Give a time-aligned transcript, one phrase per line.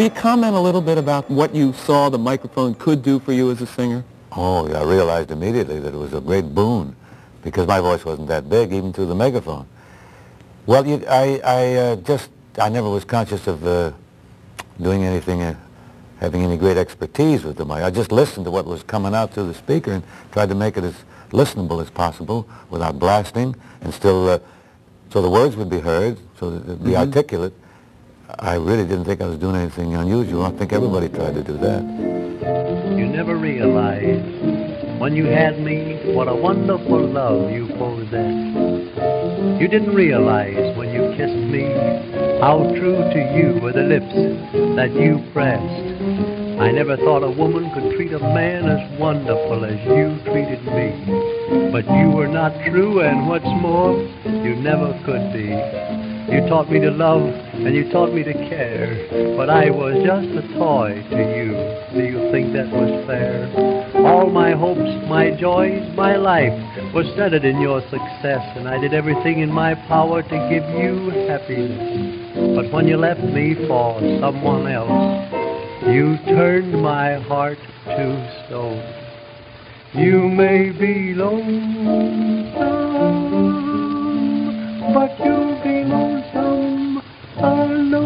[0.00, 3.34] Will you comment a little bit about what you saw the microphone could do for
[3.34, 4.02] you as a singer?
[4.32, 6.96] Oh, I realized immediately that it was a great boon
[7.42, 9.68] because my voice wasn't that big, even through the megaphone.
[10.64, 13.92] Well, you, I, I uh, just, I never was conscious of uh,
[14.80, 15.54] doing anything, uh,
[16.18, 17.82] having any great expertise with the mic.
[17.82, 20.78] I just listened to what was coming out through the speaker and tried to make
[20.78, 20.94] it as
[21.32, 24.38] listenable as possible without blasting and still, uh,
[25.12, 27.00] so the words would be heard, so that it'd be mm-hmm.
[27.00, 27.52] articulate.
[28.38, 30.44] I really didn't think I was doing anything unusual.
[30.44, 31.82] I think everybody tried to do that.
[32.96, 39.60] You never realized when you had me what a wonderful love you possessed.
[39.60, 41.64] You didn't realize when you kissed me
[42.40, 44.14] how true to you were the lips
[44.76, 46.00] that you pressed.
[46.60, 51.72] I never thought a woman could treat a man as wonderful as you treated me.
[51.72, 56.09] But you were not true, and what's more, you never could be.
[56.28, 60.28] You taught me to love, and you taught me to care, but I was just
[60.28, 61.54] a toy to you.
[61.92, 63.50] Do you think that was fair?
[64.06, 66.52] All my hopes, my joys, my life
[66.94, 71.10] was centered in your success, and I did everything in my power to give you
[71.26, 72.54] happiness.
[72.54, 75.32] But when you left me for someone else,
[75.88, 78.82] you turned my heart to stone.
[79.94, 82.52] You may be lonesome,
[84.94, 85.59] but lonesome
[87.42, 87.99] Oh, alone.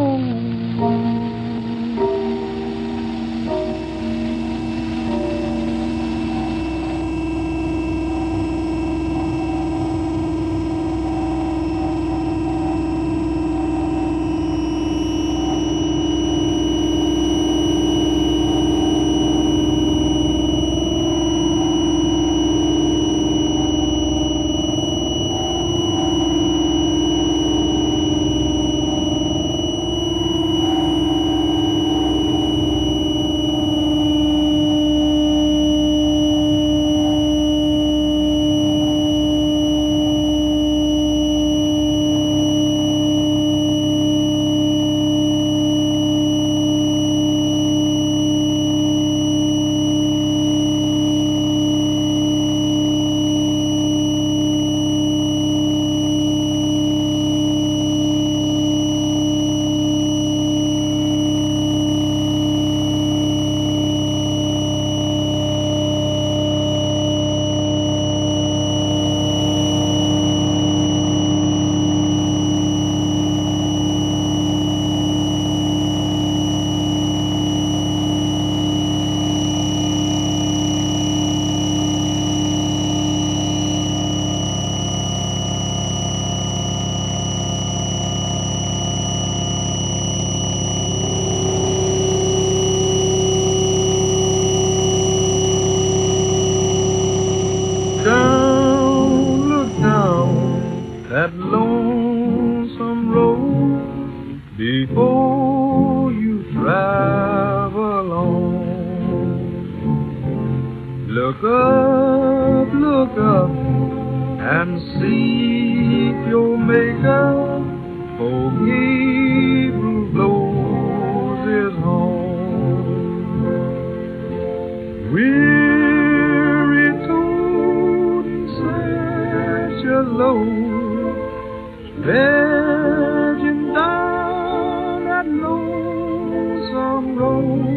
[137.16, 137.74] road.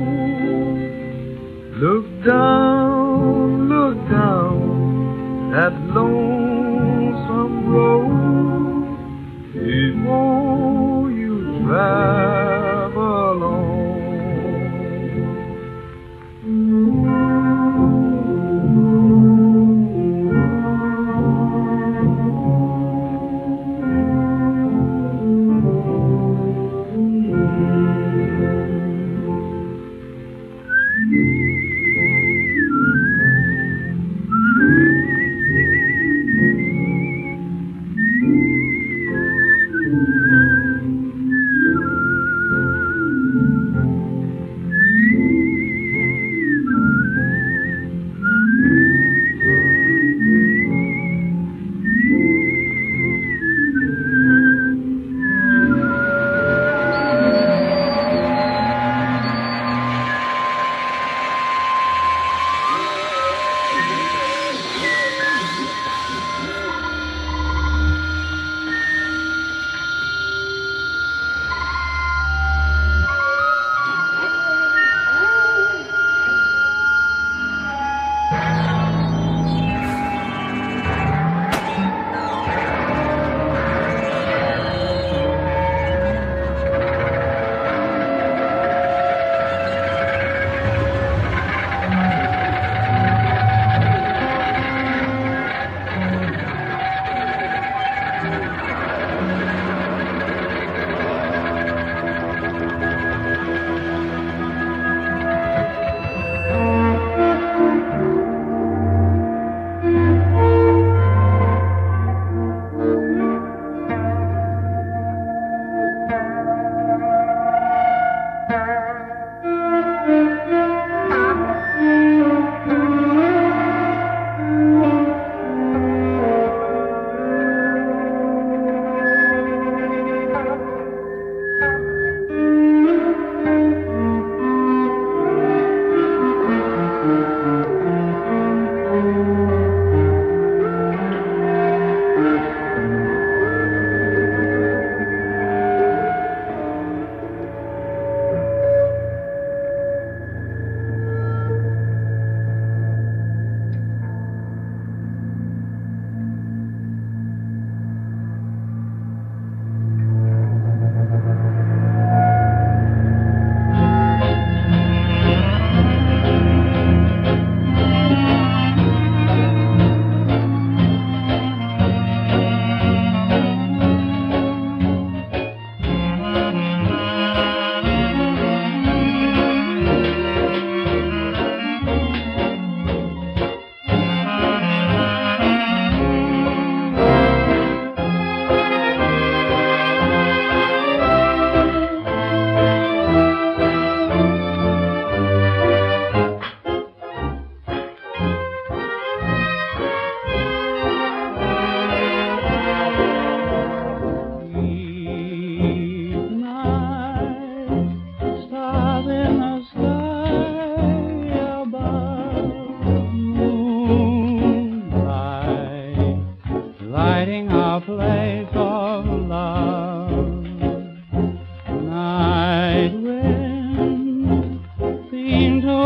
[1.82, 6.37] Look down, look down at lonely.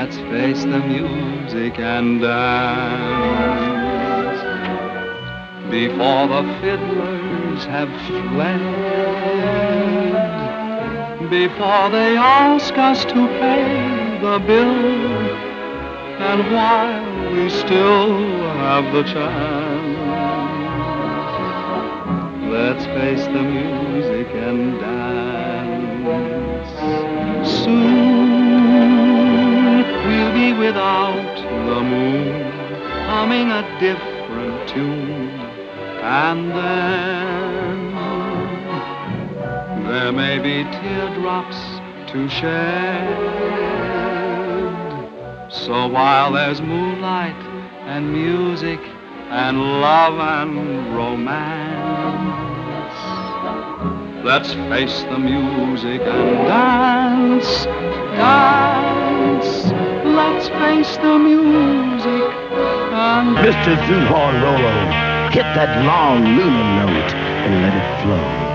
[0.00, 3.20] Let's face the music and dance.
[5.70, 8.62] Before the fiddlers have fled,
[11.28, 14.86] before they ask us to pay the bill,
[16.30, 18.22] and while we still
[18.64, 19.98] have the chance,
[22.50, 25.90] let's face the music and dance.
[27.46, 27.99] Soon
[30.40, 32.50] be without the moon,
[33.10, 35.28] humming a different tune,
[36.00, 37.94] and then
[39.84, 41.58] there may be teardrops
[42.10, 43.18] to shed.
[45.50, 47.42] So while there's moonlight
[47.84, 48.80] and music
[49.28, 52.24] and love and romance,
[54.24, 57.66] let's face the music and dance,
[58.16, 59.79] dance.
[60.40, 62.32] Let's face the music
[62.96, 63.76] and Mr.
[63.84, 68.49] Zuhorn Rolo, hit that long Luna note and let it float.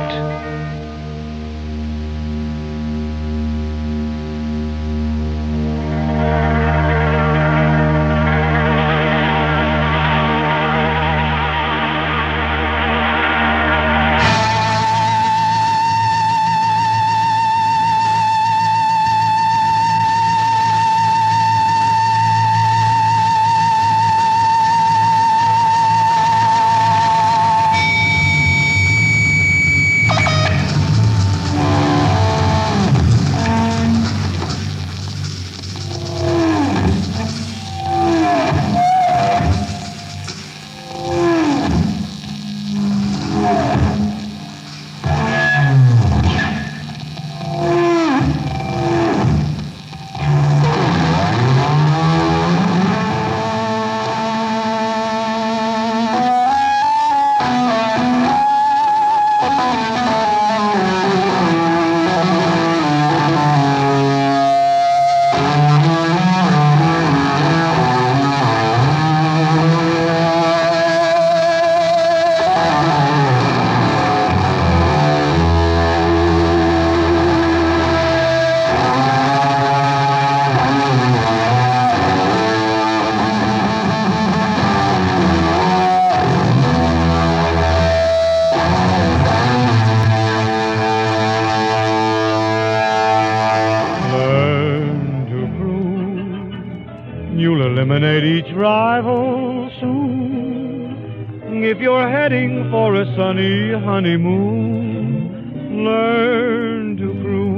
[101.63, 107.55] If you're heading for a sunny honeymoon, learn to cruise.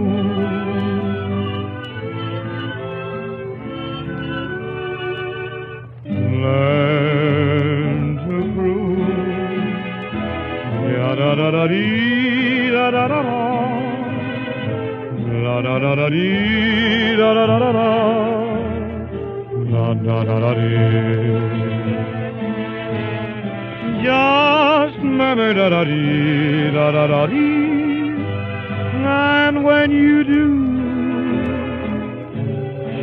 [6.87, 9.81] Learn to cruise.
[10.93, 13.39] Ya da da da dee da da da da.
[15.43, 17.89] La da da da dee da da da da da.
[19.73, 21.66] La da da da dee.
[24.07, 28.15] Just murmur da da dee da da da dee.
[29.13, 30.45] And when you do,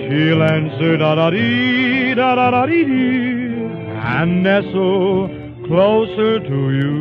[0.04, 3.66] she'll answer da da dee da da da dee dee.
[4.16, 5.28] And nestle
[5.66, 6.96] closer to you.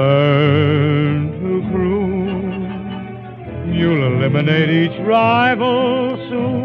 [0.00, 2.72] Learn to cruise.
[3.78, 6.59] You'll eliminate each rival soon.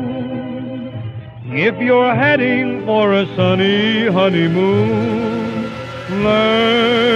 [1.57, 5.71] If you're heading for a sunny honeymoon,
[6.21, 7.14] learn